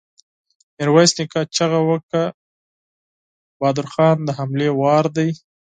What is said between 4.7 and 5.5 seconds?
وار دی!